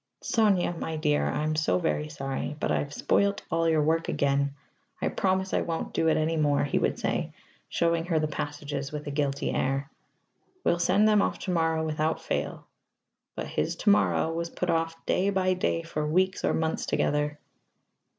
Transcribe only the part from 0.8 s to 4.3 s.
dear, I am very sorry, but I've spoilt all your work